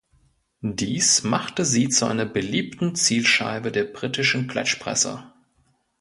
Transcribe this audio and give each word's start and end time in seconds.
Dies 0.63 1.21
machte 1.21 1.63
sie 1.63 1.87
zu 1.89 2.07
einer 2.07 2.25
beliebten 2.25 2.95
Zielscheibe 2.95 3.71
der 3.71 3.83
britischen 3.83 4.47
Klatschpresse. 4.47 5.31